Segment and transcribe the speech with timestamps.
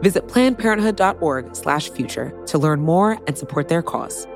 [0.00, 4.26] Visit plannedparenthood.org slash future to learn more and support their cause.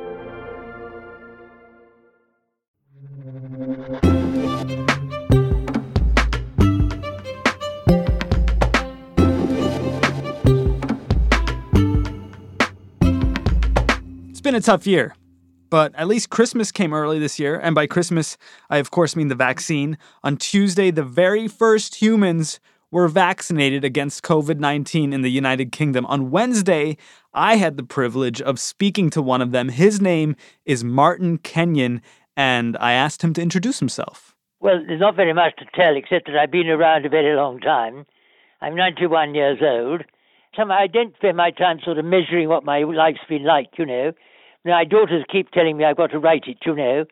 [14.30, 15.14] It's been a tough year,
[15.70, 17.60] but at least Christmas came early this year.
[17.60, 18.36] And by Christmas,
[18.69, 19.97] I of course mean the vaccine.
[20.24, 22.58] On Tuesday, the very first humans
[22.92, 26.06] were vaccinated against COVID 19 in the United Kingdom.
[26.06, 26.96] On Wednesday,
[27.34, 29.70] I had the privilege of speaking to one of them.
[29.70, 32.02] His name is Martin Kenyon,
[32.36, 34.36] and I asked him to introduce himself.
[34.60, 37.58] Well, there's not very much to tell except that I've been around a very long
[37.58, 38.06] time.
[38.60, 40.02] I'm 91 years old.
[40.54, 43.86] So I don't spend my time sort of measuring what my life's been like, you
[43.86, 44.12] know.
[44.64, 47.06] My daughters keep telling me I've got to write it, you know.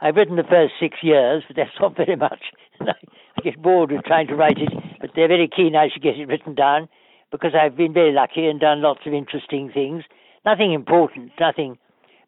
[0.00, 2.42] I've written the first six years, but that's not very much.
[2.80, 4.72] I get bored with trying to write it,
[5.02, 6.88] but they're very keen I should get it written down
[7.32, 10.04] because I've been very lucky and done lots of interesting things.
[10.46, 11.76] Nothing important, nothing.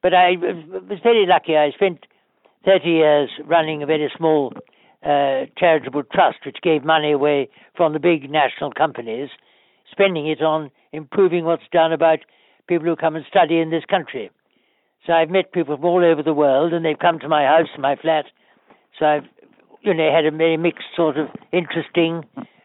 [0.02, 1.56] But I was very lucky.
[1.56, 2.04] I spent
[2.64, 4.52] 30 years running a very small
[5.04, 9.28] uh, charitable trust which gave money away from the big national companies,
[9.90, 12.18] spending it on improving what's done about
[12.66, 14.30] people who come and study in this country.
[15.06, 17.68] So I've met people from all over the world, and they've come to my house,
[17.78, 18.24] my flat.
[18.98, 19.24] So I've,
[19.82, 22.24] you know, had a very mixed, sort of interesting,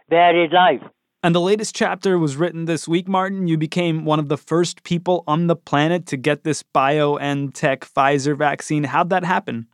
[0.09, 0.81] varied life.
[1.21, 3.47] And the latest chapter was written this week, Martin.
[3.47, 8.37] You became one of the first people on the planet to get this BioNTech Pfizer
[8.37, 8.85] vaccine.
[8.85, 9.67] How'd that happen?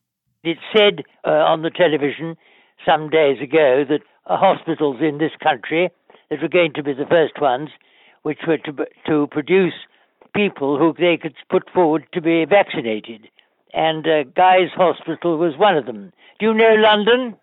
[0.43, 2.35] It said uh, on the television
[2.83, 5.89] some days ago that uh, hospitals in this country
[6.29, 7.69] that were going to be the first ones,
[8.23, 8.73] which were to,
[9.05, 9.73] to produce
[10.35, 13.27] people who they could put forward to be vaccinated.
[13.73, 16.11] And uh, Guy's Hospital was one of them.
[16.39, 17.35] Do you know London?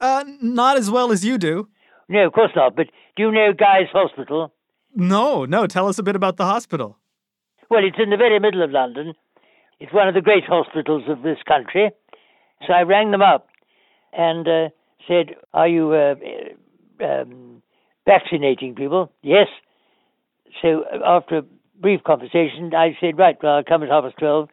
[0.00, 1.68] Uh, not as well as you do.
[2.08, 2.76] No, of course not.
[2.76, 2.86] But
[3.16, 4.52] do you know Guy's Hospital?
[4.94, 5.66] No, no.
[5.66, 6.98] Tell us a bit about the hospital.
[7.68, 9.14] Well, it's in the very middle of London.
[9.80, 11.90] It's one of the great hospitals of this country.
[12.66, 13.48] So I rang them up
[14.12, 14.68] and uh,
[15.06, 16.14] said, Are you uh,
[17.04, 17.62] um,
[18.06, 19.12] vaccinating people?
[19.22, 19.48] Yes.
[20.62, 21.42] So after a
[21.78, 24.48] brief conversation, I said, Right, well, I'll come at half past 12.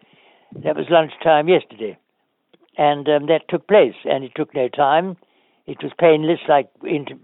[0.63, 1.97] That was lunchtime yesterday.
[2.77, 5.15] And um, that took place, and it took no time.
[5.65, 6.69] It was painless, like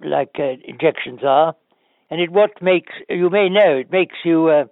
[0.03, 1.55] like uh, injections are,
[2.09, 4.66] and it what makes you may know it makes you uh,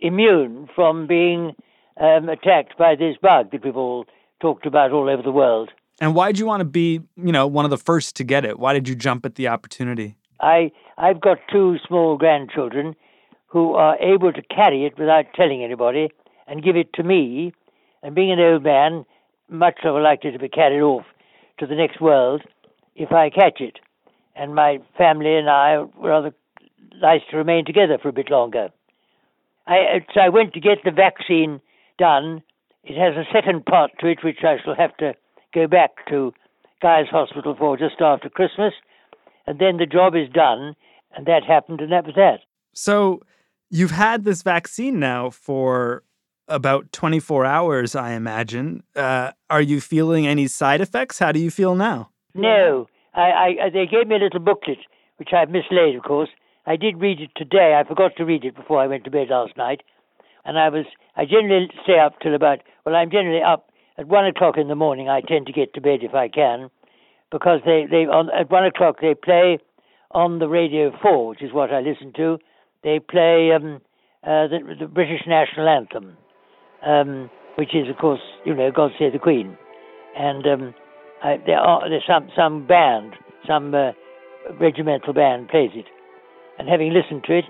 [0.00, 1.54] immune from being
[2.00, 4.06] um, attacked by this bug that we've all
[4.40, 5.70] talked about all over the world.
[6.00, 8.46] And why did you want to be, you know, one of the first to get
[8.46, 8.58] it?
[8.58, 10.16] Why did you jump at the opportunity?
[10.40, 12.96] I I've got two small grandchildren
[13.48, 16.08] who are able to carry it without telling anybody
[16.46, 17.52] and give it to me.
[18.02, 19.04] And being an old man,
[19.50, 21.04] much more likely to be carried off
[21.58, 22.42] to the next world
[23.00, 23.78] if I catch it.
[24.36, 26.34] And my family and I would rather
[27.00, 28.68] nice to remain together for a bit longer.
[29.66, 31.60] I, so I went to get the vaccine
[31.98, 32.42] done.
[32.84, 35.14] It has a second part to it, which I shall have to
[35.54, 36.32] go back to
[36.82, 38.74] Guy's Hospital for just after Christmas.
[39.46, 40.74] And then the job is done,
[41.14, 42.40] and that happened, and that was that.
[42.74, 43.22] So
[43.70, 46.02] you've had this vaccine now for
[46.48, 48.82] about 24 hours, I imagine.
[48.94, 51.18] Uh, are you feeling any side effects?
[51.18, 52.10] How do you feel now?
[52.34, 52.86] No.
[53.14, 54.78] I, I, they gave me a little booklet,
[55.16, 56.28] which I've mislaid, of course.
[56.66, 57.78] I did read it today.
[57.78, 59.82] I forgot to read it before I went to bed last night.
[60.44, 60.86] And I was,
[61.16, 64.74] I generally stay up till about, well, I'm generally up at one o'clock in the
[64.74, 65.08] morning.
[65.08, 66.70] I tend to get to bed if I can,
[67.32, 69.58] because they, they on, at one o'clock they play
[70.12, 72.38] on the Radio 4, which is what I listen to.
[72.82, 73.80] They play um,
[74.22, 76.16] uh, the, the British national anthem
[76.86, 79.56] um, which is, of course, you know, God Save the Queen.
[80.16, 80.74] And um,
[81.22, 83.14] I, there are there's some some band,
[83.46, 83.92] some uh,
[84.58, 85.86] regimental band plays it.
[86.58, 87.44] And having listened to it,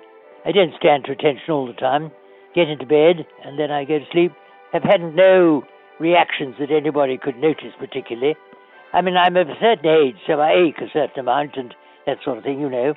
[0.44, 2.10] I don't stand to attention all the time,
[2.54, 4.32] get into bed, and then I go to sleep.
[4.72, 5.64] Have had no
[5.98, 8.36] reactions that anybody could notice particularly.
[8.92, 11.74] I mean, I'm of a certain age, so I ache a certain amount and
[12.06, 12.94] that sort of thing, you know.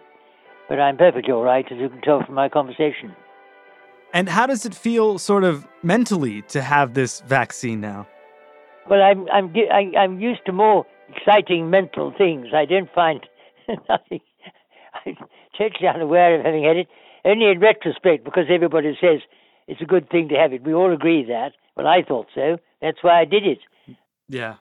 [0.69, 3.15] But I'm perfectly all right, as you can tell from my conversation.
[4.13, 8.07] And how does it feel, sort of mentally, to have this vaccine now?
[8.89, 9.53] Well, I'm I'm
[9.97, 10.85] I'm used to more
[11.15, 12.47] exciting mental things.
[12.53, 13.21] I don't find
[13.89, 14.19] nothing.
[15.05, 15.15] I'm
[15.57, 16.87] totally unaware of having had it.
[17.25, 19.21] Only in retrospect, because everybody says
[19.67, 20.63] it's a good thing to have it.
[20.63, 21.53] We all agree that.
[21.75, 22.57] Well, I thought so.
[22.81, 23.59] That's why I did it.
[24.27, 24.55] Yeah.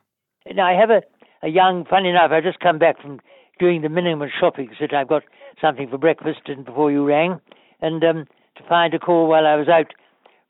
[0.51, 1.03] Now I have a
[1.43, 1.85] a young.
[1.85, 3.21] Funny enough, I just come back from
[3.59, 5.23] doing the minimum shopping, so I've got
[5.61, 7.41] something for breakfast and before you rang,
[7.81, 8.27] and um,
[8.57, 9.93] to find a call while I was out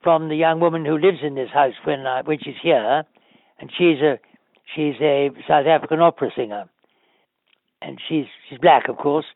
[0.02, 3.04] from the young woman who lives in this house when I, when she's here,
[3.62, 4.18] and she's a
[4.74, 6.64] she's a South African opera singer,
[7.80, 9.26] and she's she's black, of course.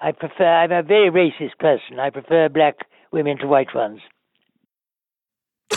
[0.00, 0.46] I prefer.
[0.46, 2.00] I'm a very racist person.
[2.00, 2.76] I prefer black
[3.12, 4.00] women to white ones.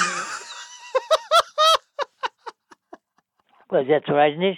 [3.69, 4.57] well, that's all right, isn't it?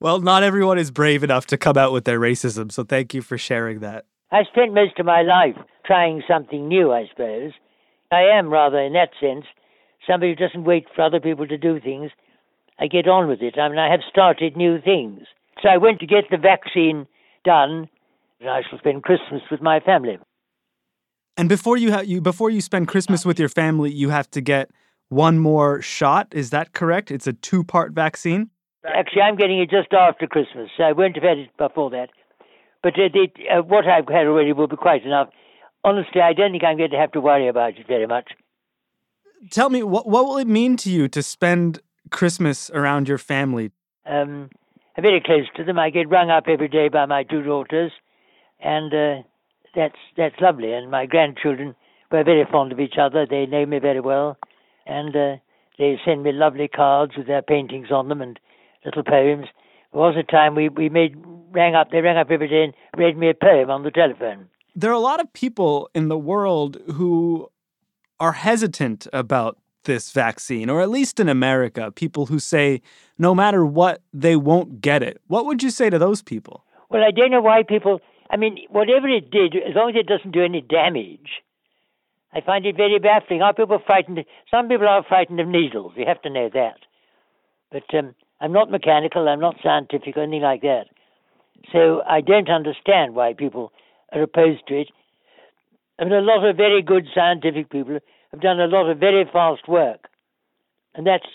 [0.00, 3.22] Well, not everyone is brave enough to come out with their racism, so thank you
[3.22, 4.06] for sharing that.
[4.30, 7.52] I spent most of my life trying something new, I suppose.
[8.10, 9.44] I am rather, in that sense,
[10.06, 12.10] somebody who doesn't wait for other people to do things.
[12.78, 13.58] I get on with it.
[13.58, 15.20] I mean, I have started new things.
[15.62, 17.06] So I went to get the vaccine
[17.44, 17.88] done,
[18.40, 20.18] and I shall spend Christmas with my family.
[21.36, 24.40] And before you, ha- you before you spend Christmas with your family, you have to
[24.40, 24.70] get
[25.08, 26.28] one more shot.
[26.32, 27.10] Is that correct?
[27.10, 28.50] It's a two-part vaccine.
[28.84, 32.08] Actually, I'm getting it just after Christmas, so I won't have had it before that.
[32.82, 35.28] But uh, the, uh, what I've had already will be quite enough.
[35.84, 38.32] Honestly, I don't think I'm going to have to worry about it very much.
[39.50, 41.80] Tell me, what what will it mean to you to spend
[42.10, 43.72] Christmas around your family?
[44.06, 44.50] Um,
[44.96, 45.78] I'm very close to them.
[45.78, 47.92] I get rung up every day by my two daughters,
[48.60, 49.22] and uh,
[49.74, 50.72] that's that's lovely.
[50.72, 51.74] And my grandchildren
[52.10, 53.26] were very fond of each other.
[53.28, 54.36] They know me very well,
[54.86, 55.36] and uh,
[55.78, 58.38] they send me lovely cards with their paintings on them and
[58.84, 59.46] little poems.
[59.92, 61.16] There was a time we, we made
[61.50, 64.48] rang up they rang up every day and read me a poem on the telephone.
[64.74, 67.50] There are a lot of people in the world who
[68.22, 72.80] are hesitant about this vaccine, or at least in America, people who say
[73.18, 75.20] no matter what, they won't get it.
[75.26, 76.64] What would you say to those people?
[76.88, 80.06] Well, I don't know why people, I mean, whatever it did, as long as it
[80.06, 81.42] doesn't do any damage,
[82.32, 83.42] I find it very baffling.
[83.42, 84.20] Are people frightened?
[84.52, 85.94] Some people are frightened of needles.
[85.96, 86.78] You have to know that.
[87.72, 90.84] But um, I'm not mechanical, I'm not scientific, or anything like that.
[91.72, 93.72] So I don't understand why people
[94.12, 94.90] are opposed to it.
[95.98, 97.98] I mean, a lot of very good scientific people
[98.32, 100.08] have done a lot of very fast work,
[100.94, 101.26] and that's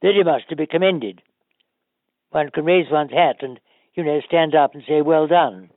[0.00, 1.22] very much to be commended.
[2.30, 3.58] One can raise one's hat and,
[3.94, 5.70] you know, stand up and say, well done.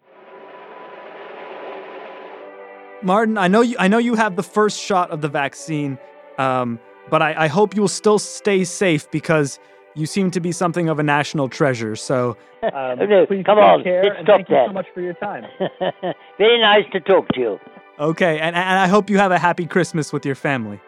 [3.02, 3.76] Martin, I know you.
[3.78, 6.00] I know you have the first shot of the vaccine,
[6.40, 6.80] um,
[7.10, 9.60] but I, I hope you will still stay safe because
[9.96, 11.96] you seem to be something of a national treasure.
[11.96, 14.62] So, um, no, come on, care, let's and stop thank that.
[14.62, 15.44] you so much for your time.
[16.40, 17.60] Very nice to talk to you.
[18.00, 20.80] Okay, and, and I hope you have a happy Christmas with your family.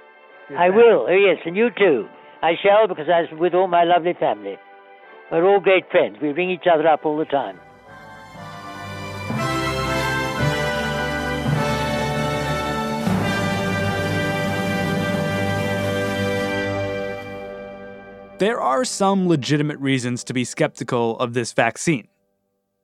[0.57, 1.07] I will.
[1.09, 2.07] Oh, yes, and you too.
[2.41, 4.57] I shall because I'm with all my lovely family.
[5.31, 6.17] We're all great friends.
[6.21, 7.59] We ring each other up all the time.
[18.39, 22.07] There are some legitimate reasons to be skeptical of this vaccine,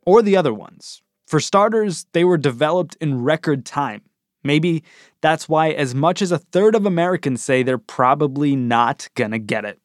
[0.04, 1.04] or the other ones.
[1.28, 4.02] For starters, they were developed in record time.
[4.44, 4.84] Maybe
[5.22, 9.66] that's why as much as a third of Americans say they're probably not gonna get
[9.66, 9.80] it.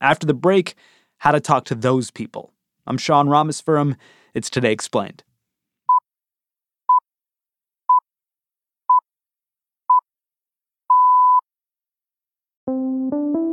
[0.00, 0.74] After the break,
[1.18, 2.52] how to talk to those people.
[2.86, 3.96] I'm Sean Rameswaram.
[4.34, 5.22] It's Today Explained.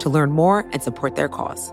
[0.00, 1.72] to learn more and support their cause.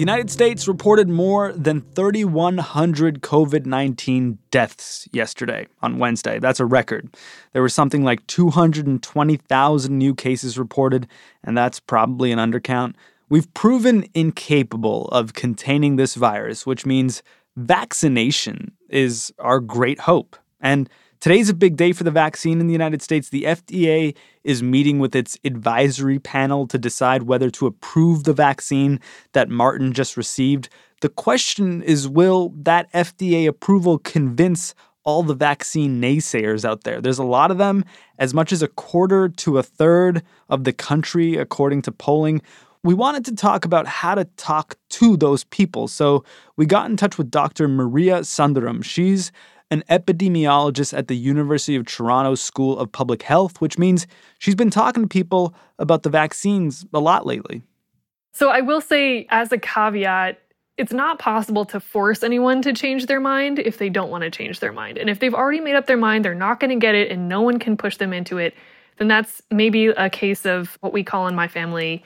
[0.00, 6.38] The United States reported more than 3,100 COVID 19 deaths yesterday on Wednesday.
[6.38, 7.14] That's a record.
[7.52, 11.06] There were something like 220,000 new cases reported,
[11.44, 12.94] and that's probably an undercount.
[13.28, 17.22] We've proven incapable of containing this virus, which means
[17.56, 20.34] vaccination is our great hope.
[20.62, 20.88] And
[21.20, 23.28] Today's a big day for the vaccine in the United States.
[23.28, 29.00] The FDA is meeting with its advisory panel to decide whether to approve the vaccine
[29.32, 30.70] that Martin just received.
[31.02, 34.74] The question is will that FDA approval convince
[35.04, 37.02] all the vaccine naysayers out there?
[37.02, 37.84] There's a lot of them,
[38.18, 42.40] as much as a quarter to a third of the country, according to polling.
[42.82, 45.86] We wanted to talk about how to talk to those people.
[45.86, 46.24] So
[46.56, 47.68] we got in touch with Dr.
[47.68, 48.82] Maria Sundaram.
[48.82, 49.30] She's
[49.70, 54.06] an epidemiologist at the University of Toronto School of Public Health, which means
[54.38, 57.62] she's been talking to people about the vaccines a lot lately.
[58.32, 60.38] So I will say, as a caveat,
[60.76, 64.30] it's not possible to force anyone to change their mind if they don't want to
[64.30, 64.98] change their mind.
[64.98, 67.28] And if they've already made up their mind, they're not going to get it and
[67.28, 68.54] no one can push them into it,
[68.98, 72.02] then that's maybe a case of what we call in my family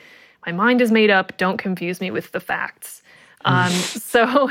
[0.46, 3.02] my mind is made up, don't confuse me with the facts.
[3.44, 4.50] Um, so,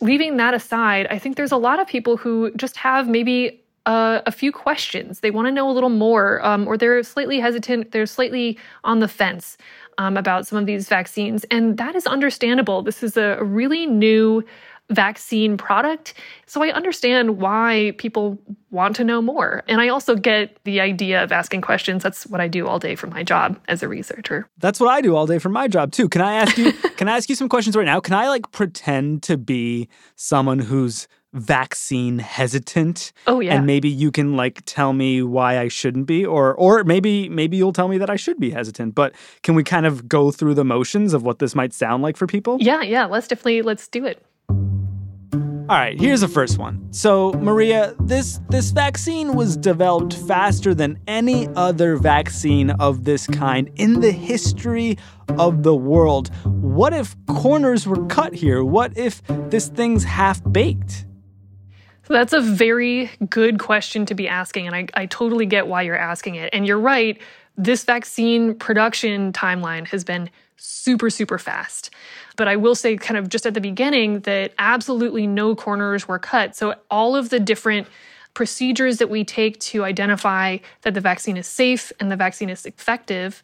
[0.00, 4.22] leaving that aside, I think there's a lot of people who just have maybe a,
[4.26, 5.20] a few questions.
[5.20, 9.00] They want to know a little more, um, or they're slightly hesitant, they're slightly on
[9.00, 9.56] the fence
[9.96, 11.44] um, about some of these vaccines.
[11.50, 12.82] And that is understandable.
[12.82, 14.44] This is a really new
[14.90, 16.14] vaccine product.
[16.46, 18.38] So I understand why people
[18.70, 19.62] want to know more.
[19.68, 22.02] And I also get the idea of asking questions.
[22.02, 24.48] That's what I do all day for my job as a researcher.
[24.58, 26.08] That's what I do all day for my job too.
[26.08, 28.00] Can I ask you can I ask you some questions right now?
[28.00, 34.10] Can I like pretend to be someone who's vaccine hesitant oh yeah and maybe you
[34.10, 37.98] can like tell me why i shouldn't be or or maybe maybe you'll tell me
[37.98, 41.22] that i should be hesitant but can we kind of go through the motions of
[41.22, 44.24] what this might sound like for people yeah yeah let's definitely let's do it
[45.68, 46.90] all right, here's the first one.
[46.94, 53.70] So, Maria, this this vaccine was developed faster than any other vaccine of this kind
[53.76, 54.96] in the history
[55.38, 56.34] of the world.
[56.44, 58.64] What if corners were cut here?
[58.64, 61.04] What if this thing's half baked?
[62.04, 65.82] So that's a very good question to be asking, and I, I totally get why
[65.82, 66.48] you're asking it.
[66.54, 67.20] And you're right,
[67.58, 71.90] this vaccine production timeline has been super, super fast.
[72.36, 76.20] But I will say, kind of just at the beginning, that absolutely no corners were
[76.20, 76.56] cut.
[76.56, 77.88] So all of the different
[78.34, 82.64] procedures that we take to identify that the vaccine is safe and the vaccine is
[82.64, 83.42] effective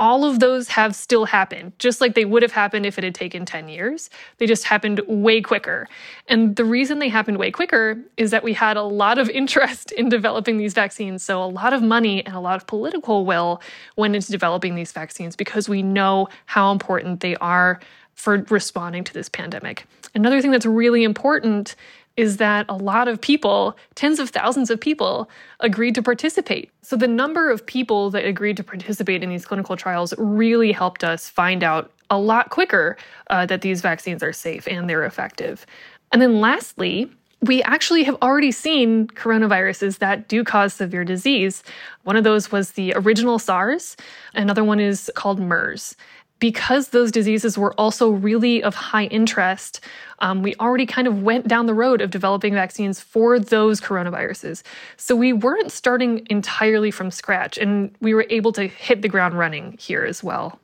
[0.00, 3.14] all of those have still happened, just like they would have happened if it had
[3.14, 4.08] taken 10 years.
[4.38, 5.86] They just happened way quicker.
[6.26, 9.92] And the reason they happened way quicker is that we had a lot of interest
[9.92, 11.22] in developing these vaccines.
[11.22, 13.60] So, a lot of money and a lot of political will
[13.96, 17.78] went into developing these vaccines because we know how important they are
[18.14, 19.86] for responding to this pandemic.
[20.14, 21.76] Another thing that's really important
[22.20, 26.70] is that a lot of people, tens of thousands of people, agreed to participate.
[26.82, 31.02] So the number of people that agreed to participate in these clinical trials really helped
[31.02, 32.98] us find out a lot quicker
[33.30, 35.64] uh, that these vaccines are safe and they're effective.
[36.12, 37.10] And then lastly,
[37.42, 41.62] we actually have already seen coronaviruses that do cause severe disease.
[42.02, 43.96] One of those was the original SARS,
[44.34, 45.96] another one is called MERS
[46.40, 49.80] because those diseases were also really of high interest,
[50.18, 54.62] um, we already kind of went down the road of developing vaccines for those coronaviruses.
[54.96, 59.38] So we weren't starting entirely from scratch, and we were able to hit the ground
[59.38, 60.58] running here as well.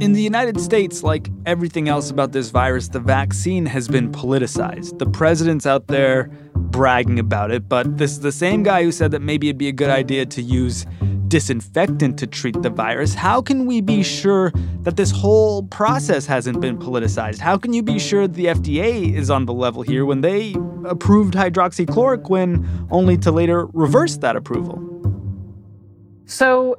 [0.00, 4.98] In the United States, like everything else about this virus, the vaccine has been politicized.
[4.98, 9.10] The president's out there bragging about it, but this is the same guy who said
[9.12, 10.86] that maybe it'd be a good idea to use
[11.28, 16.60] disinfectant to treat the virus, how can we be sure that this whole process hasn't
[16.60, 17.38] been politicized?
[17.40, 21.34] How can you be sure the FDA is on the level here when they approved
[21.34, 24.80] hydroxychloroquine only to later reverse that approval.
[26.26, 26.78] So,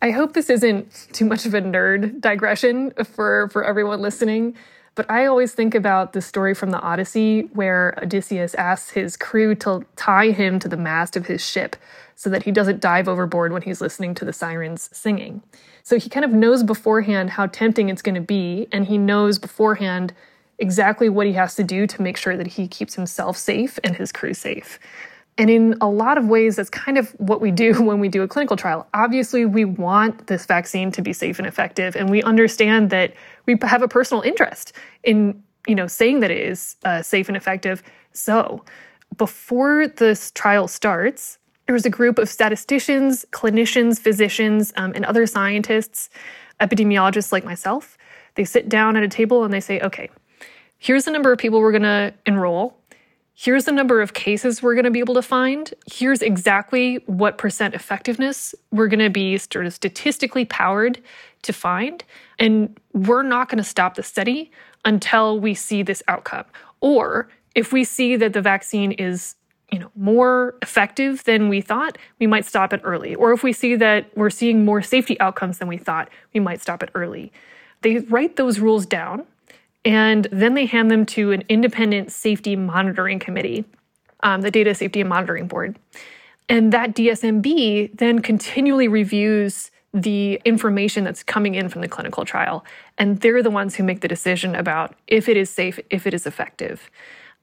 [0.00, 4.54] I hope this isn't too much of a nerd digression for, for everyone listening,
[4.94, 9.56] but I always think about the story from the Odyssey where Odysseus asks his crew
[9.56, 11.74] to tie him to the mast of his ship
[12.14, 15.42] so that he doesn't dive overboard when he's listening to the sirens singing.
[15.82, 19.38] So he kind of knows beforehand how tempting it's going to be, and he knows
[19.38, 20.14] beforehand
[20.58, 23.96] exactly what he has to do to make sure that he keeps himself safe and
[23.96, 24.78] his crew safe.
[25.38, 28.22] And in a lot of ways, that's kind of what we do when we do
[28.22, 28.86] a clinical trial.
[28.92, 33.14] Obviously, we want this vaccine to be safe and effective, and we understand that
[33.46, 34.72] we have a personal interest
[35.04, 37.82] in, you know, saying that it is uh, safe and effective.
[38.12, 38.64] So,
[39.16, 45.26] before this trial starts, there was a group of statisticians, clinicians, physicians, um, and other
[45.26, 46.10] scientists,
[46.60, 47.96] epidemiologists like myself.
[48.34, 50.10] They sit down at a table and they say, "Okay,
[50.78, 52.77] here's the number of people we're going to enroll."
[53.40, 55.72] Here's the number of cases we're going to be able to find.
[55.86, 61.00] Here's exactly what percent effectiveness we're going to be sort of statistically powered
[61.42, 62.02] to find.
[62.40, 64.50] And we're not going to stop the study
[64.84, 66.46] until we see this outcome.
[66.80, 69.36] Or if we see that the vaccine is
[69.70, 73.52] you know more effective than we thought we might stop it early or if we
[73.52, 77.30] see that we're seeing more safety outcomes than we thought we might stop it early
[77.82, 79.26] they write those rules down
[79.88, 83.64] and then they hand them to an independent safety monitoring committee,
[84.22, 85.78] um, the Data Safety and Monitoring Board.
[86.46, 92.66] And that DSMB then continually reviews the information that's coming in from the clinical trial.
[92.98, 96.12] And they're the ones who make the decision about if it is safe, if it
[96.12, 96.90] is effective.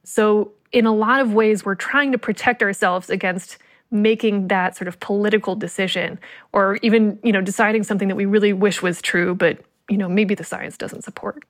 [0.04, 3.58] So, in a lot of ways, we're trying to protect ourselves against
[3.90, 6.20] making that sort of political decision
[6.54, 9.58] or even, you know, deciding something that we really wish was true, but,
[9.90, 11.44] you know, maybe the science doesn't support.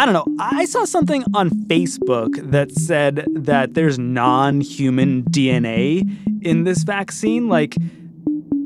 [0.00, 0.34] I don't know.
[0.38, 6.08] I saw something on Facebook that said that there's non human DNA
[6.42, 7.50] in this vaccine.
[7.50, 7.76] Like,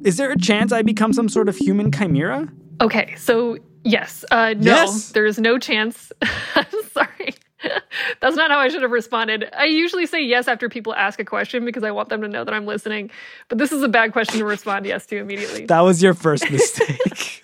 [0.05, 2.49] is there a chance I become some sort of human chimera?
[2.81, 4.25] Okay, so yes.
[4.31, 5.11] Uh, no, yes?
[5.11, 6.13] there is no chance.
[6.55, 7.35] I'm sorry.
[8.21, 9.49] That's not how I should have responded.
[9.57, 12.45] I usually say yes after people ask a question because I want them to know
[12.45, 13.11] that I'm listening.
[13.49, 15.67] But this is a bad question to respond yes to immediately.
[15.67, 17.43] That was your first mistake.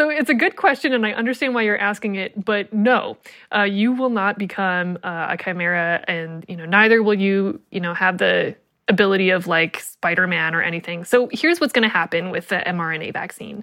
[0.00, 2.42] So it's a good question, and I understand why you're asking it.
[2.42, 3.18] But no,
[3.54, 7.60] uh, you will not become uh, a chimera, and you know neither will you.
[7.70, 8.56] You know have the
[8.88, 11.04] ability of like Spider-Man or anything.
[11.04, 13.62] So here's what's going to happen with the mRNA vaccine.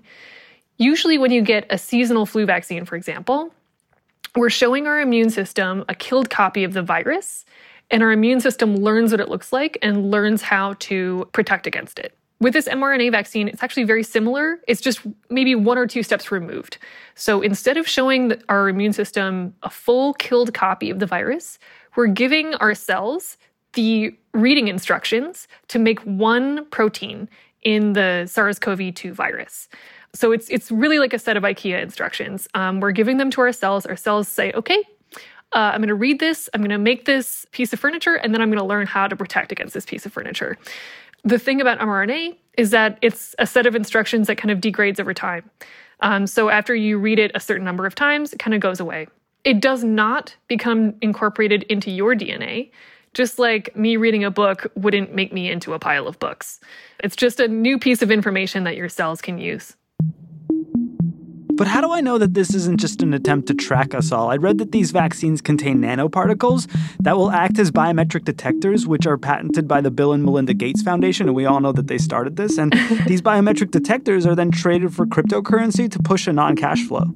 [0.78, 3.52] Usually, when you get a seasonal flu vaccine, for example,
[4.36, 7.45] we're showing our immune system a killed copy of the virus,
[7.89, 11.97] and our immune system learns what it looks like and learns how to protect against
[11.97, 12.15] it.
[12.39, 14.60] With this mRNA vaccine, it's actually very similar.
[14.67, 16.78] It's just maybe one or two steps removed.
[17.15, 21.58] So instead of showing our immune system a full killed copy of the virus,
[21.95, 23.38] we're giving our cells
[23.73, 27.28] the reading instructions to make one protein
[27.63, 29.67] in the SARS-CoV-2 virus.
[30.13, 32.47] So it's it's really like a set of IKEA instructions.
[32.54, 33.86] Um, we're giving them to our cells.
[33.86, 34.82] Our cells say, "Okay,
[35.54, 36.50] uh, I'm going to read this.
[36.54, 39.08] I'm going to make this piece of furniture, and then I'm going to learn how
[39.08, 40.58] to protect against this piece of furniture."
[41.27, 44.97] The thing about mRNA is that it's a set of instructions that kind of degrades
[44.97, 45.49] over time.
[45.99, 48.79] Um, so after you read it a certain number of times, it kind of goes
[48.79, 49.07] away.
[49.43, 52.71] It does not become incorporated into your DNA,
[53.13, 56.61] just like me reading a book wouldn't make me into a pile of books.
[57.03, 59.75] It's just a new piece of information that your cells can use.
[61.58, 64.30] But how do I know that this isn't just an attempt to track us all?
[64.30, 69.17] I read that these vaccines contain nanoparticles that will act as biometric detectors, which are
[69.17, 72.36] patented by the Bill and Melinda Gates Foundation, and we all know that they started
[72.36, 72.60] this.
[72.60, 72.74] And
[73.08, 77.15] these biometric detectors are then traded for cryptocurrency to push a non cash flow.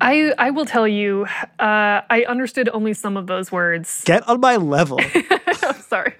[0.00, 1.26] I, I will tell you,
[1.58, 4.02] uh, I understood only some of those words.
[4.06, 4.98] Get on my level.
[5.62, 6.14] I'm sorry.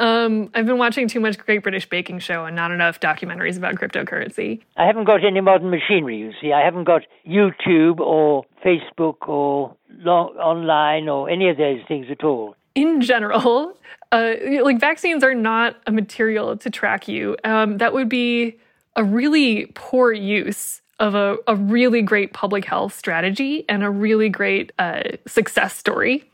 [0.00, 3.74] Um, I've been watching too much Great British Baking Show and not enough documentaries about
[3.74, 4.62] cryptocurrency.
[4.78, 6.54] I haven't got any modern machinery, you see.
[6.54, 12.24] I haven't got YouTube or Facebook or long, online or any of those things at
[12.24, 12.56] all.
[12.74, 13.78] In general,
[14.12, 14.32] uh,
[14.62, 17.36] like vaccines are not a material to track you.
[17.44, 18.56] Um, that would be
[18.96, 24.30] a really poor use of a, a really great public health strategy and a really
[24.30, 26.24] great uh, success story.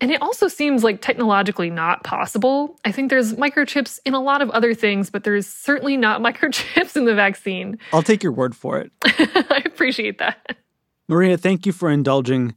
[0.00, 2.78] And it also seems like technologically not possible.
[2.84, 6.96] I think there's microchips in a lot of other things, but there's certainly not microchips
[6.96, 7.78] in the vaccine.
[7.92, 8.92] I'll take your word for it.
[9.04, 10.56] I appreciate that.
[11.08, 12.54] Maria, thank you for indulging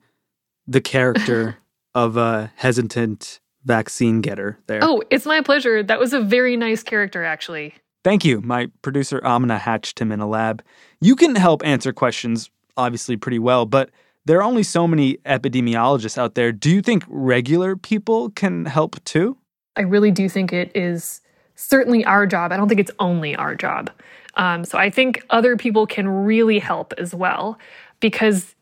[0.68, 1.58] the character
[1.96, 4.80] of a hesitant vaccine getter there.
[4.82, 5.84] Oh, it's my pleasure.
[5.84, 7.74] That was a very nice character, actually.
[8.04, 8.42] Thank you.
[8.42, 10.64] My producer Amina hatched him in a lab.
[11.00, 13.92] You can help answer questions, obviously, pretty well, but
[14.32, 16.54] there are only so many epidemiologists out there.
[16.54, 19.36] Do you think regular people can help too?
[19.76, 21.20] I really do think it is
[21.56, 22.54] certainly our job.
[22.54, 23.92] I don't think it's only our job.
[24.36, 27.60] Um, so I think other people can really help as well,
[28.00, 28.56] because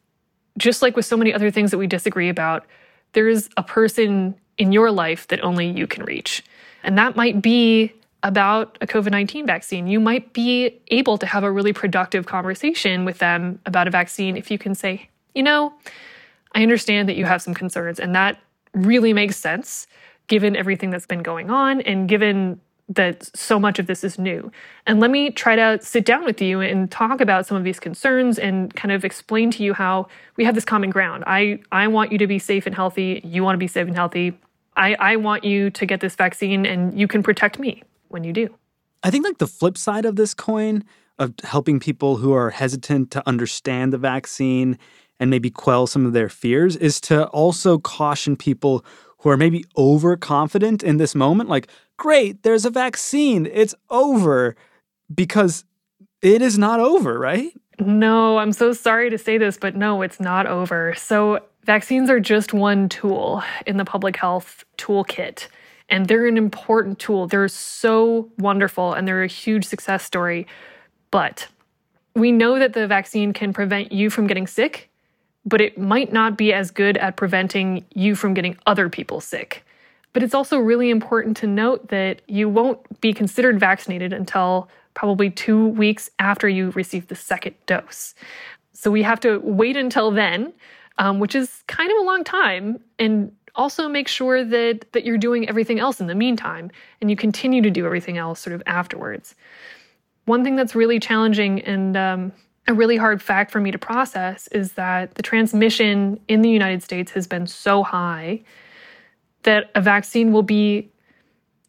[0.58, 2.66] just like with so many other things that we disagree about,
[3.14, 6.44] there's a person in your life that only you can reach.
[6.82, 9.86] And that might be about a COVID 19 vaccine.
[9.86, 14.36] You might be able to have a really productive conversation with them about a vaccine
[14.36, 15.74] if you can say, you know,
[16.54, 18.40] I understand that you have some concerns, and that
[18.74, 19.88] really makes sense
[20.28, 24.52] given everything that's been going on and given that so much of this is new.
[24.88, 27.80] And let me try to sit down with you and talk about some of these
[27.80, 31.24] concerns and kind of explain to you how we have this common ground.
[31.28, 33.22] I, I want you to be safe and healthy.
[33.24, 34.38] You want to be safe and healthy.
[34.76, 38.34] I, I want you to get this vaccine and you can protect me when you
[38.34, 38.56] do.
[39.04, 40.84] I think like the flip side of this coin
[41.20, 44.80] of helping people who are hesitant to understand the vaccine
[45.20, 48.84] and maybe quell some of their fears is to also caution people
[49.20, 54.56] who are maybe overconfident in this moment like great there's a vaccine it's over
[55.14, 55.66] because
[56.22, 60.20] it is not over right no i'm so sorry to say this but no it's
[60.20, 65.48] not over so vaccines are just one tool in the public health toolkit
[65.90, 67.28] and they're an important tool.
[67.28, 70.48] They're so wonderful and they're a huge success story.
[71.12, 71.48] But
[72.16, 74.89] we know that the vaccine can prevent you from getting sick,
[75.46, 79.66] but it might not be as good at preventing you from getting other people sick.
[80.14, 85.30] But it's also really important to note that you won't be considered vaccinated until probably
[85.30, 88.16] two weeks after you receive the second dose.
[88.74, 90.54] So we have to wait until then,
[90.98, 92.80] um, which is kind of a long time.
[92.98, 96.72] And also make sure that that you're doing everything else in the meantime
[97.02, 99.36] and you continue to do everything else sort of afterwards
[100.26, 102.32] one thing that's really challenging and um,
[102.70, 106.82] a really hard fact for me to process is that the transmission in the united
[106.82, 108.42] states has been so high
[109.44, 110.90] that a vaccine will be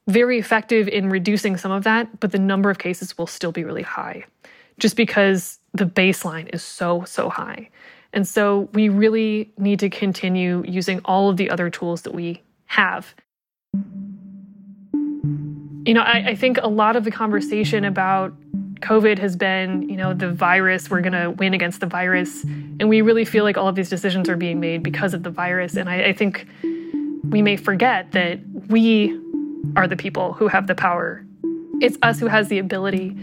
[0.07, 3.65] very effective in reducing some of that but the number of cases will still be
[3.65, 4.25] really high
[4.79, 7.69] just because the baseline is so so high
[8.13, 12.43] and so we really need to continue using all of the other tools that we
[12.67, 13.15] have.
[15.85, 18.35] You know, I, I think a lot of the conversation about
[18.81, 22.43] COVID has been, you know, the virus, we're going to win against the virus.
[22.45, 25.31] And we really feel like all of these decisions are being made because of the
[25.31, 25.77] virus.
[25.77, 26.47] And I, I think
[27.29, 29.19] we may forget that we
[29.77, 31.25] are the people who have the power.
[31.81, 33.17] It's us who has the ability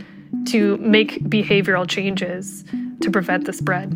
[0.47, 2.63] to make behavioral changes
[3.01, 3.91] to prevent the spread.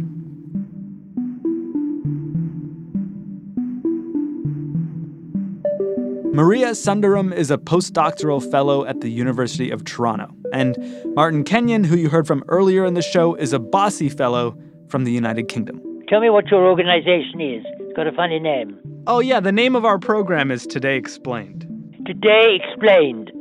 [6.34, 10.34] Maria Sundaram is a postdoctoral fellow at the University of Toronto.
[10.52, 10.78] And
[11.16, 14.58] Martin Kenyon, who you heard from earlier in the show, is a bossy Fellow
[14.90, 15.82] from the United Kingdom.
[16.10, 17.66] Tell me what your organization is.
[17.80, 18.78] It's got a funny name.
[19.08, 21.66] Oh, yeah, the name of our program is Today Explained.
[22.06, 23.32] Today Explained.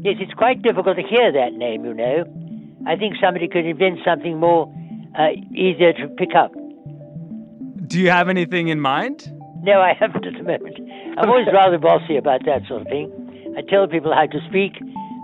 [0.00, 2.24] Yes, it's quite difficult to hear that name, you know.
[2.86, 4.72] I think somebody could invent something more
[5.18, 6.52] uh, easier to pick up.
[7.86, 9.30] Do you have anything in mind?
[9.62, 10.76] No, I haven't at the moment.
[11.16, 13.54] I'm always rather bossy about that sort of thing.
[13.56, 14.72] I tell people how to speak.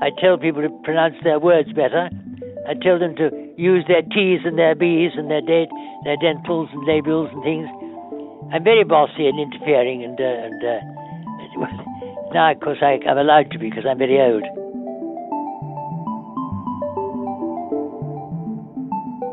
[0.01, 2.11] I tell people to pronounce their words better.
[2.69, 5.69] I tell them to use their T's and their B's and their date,
[6.05, 7.67] their dentals and labials and things.
[8.53, 13.51] I'm very bossy and interfering, and uh, and uh, now, of course, I, I'm allowed
[13.51, 14.68] to be because I'm very old.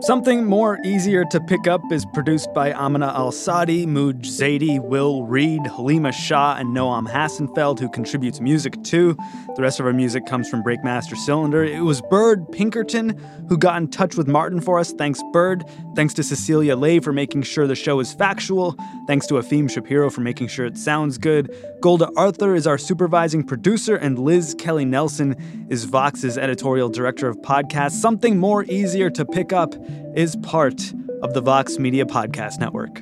[0.01, 5.23] Something more easier to pick up is produced by Amina Al Sadi, Mooj Zaidi, Will
[5.23, 9.17] Reed, Halima Shah, and Noam Hassenfeld, who contributes music too.
[9.55, 11.63] The rest of our music comes from Breakmaster Cylinder.
[11.63, 14.91] It was Bird Pinkerton who got in touch with Martin for us.
[14.91, 15.63] Thanks, Bird.
[15.95, 18.75] Thanks to Cecilia Lay for making sure the show is factual.
[19.07, 21.55] Thanks to Efim Shapiro for making sure it sounds good.
[21.81, 27.37] Golda Arthur is our supervising producer, and Liz Kelly Nelson is Vox's editorial director of
[27.37, 27.91] podcasts.
[27.93, 29.73] Something more easier to pick up
[30.15, 33.01] is part of the Vox Media Podcast Network.